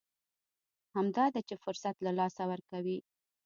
[0.95, 2.97] همدا ده چې فرصت له لاسه ورکوي.